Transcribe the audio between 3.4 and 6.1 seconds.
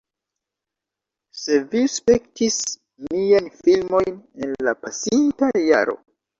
filmojn en la pasinta jaro